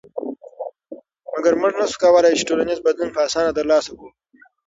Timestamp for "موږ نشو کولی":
1.61-2.31